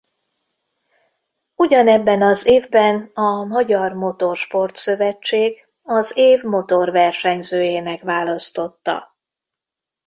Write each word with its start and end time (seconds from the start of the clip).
Ugyanebben 1.55 2.21
az 2.21 2.45
évben 2.47 3.11
a 3.13 3.43
Magyar 3.43 3.93
Motorsport 3.93 4.75
Szövetség 4.75 5.67
az 5.83 6.17
Év 6.17 6.43
motorversenyzőjének 6.43 8.01
választotta. 8.01 9.15